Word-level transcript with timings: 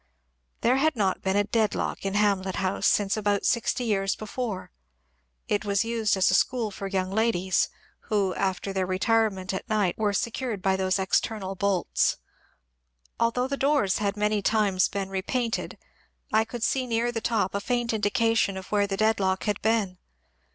There 0.61 0.77
had 0.77 0.95
not 0.95 1.21
been 1.21 1.35
a 1.37 1.43
deadlock 1.43 2.07
in 2.07 2.15
Hamlet 2.15 2.55
House 2.55 2.87
since, 2.87 3.15
about 3.15 3.45
sixty 3.45 3.83
years 3.83 4.15
before, 4.15 4.71
it 5.47 5.63
was 5.63 5.85
used 5.85 6.17
as 6.17 6.31
a 6.31 6.33
school 6.33 6.71
for 6.71 6.87
young 6.87 7.11
ladies, 7.11 7.69
who, 8.09 8.33
after 8.33 8.73
their 8.73 8.87
retirement 8.87 9.53
at 9.53 9.69
night, 9.69 9.95
were 9.99 10.11
secured 10.11 10.59
by 10.63 10.75
those 10.75 10.97
external 10.97 11.53
bolts. 11.53 12.17
Although 13.19 13.47
the 13.47 13.57
doors 13.57 13.99
had 13.99 14.17
many 14.17 14.41
times 14.41 14.87
been 14.87 15.09
re 15.09 15.21
painted, 15.21 15.77
I 16.33 16.45
could 16.45 16.63
see 16.63 16.87
near 16.87 17.11
the 17.11 17.21
top 17.21 17.53
a 17.53 17.59
faint 17.61 17.93
indication 17.93 18.57
of 18.57 18.71
where 18.71 18.87
the 18.87 18.97
deadlock 18.97 19.43
had 19.43 19.61
been. 19.61 19.99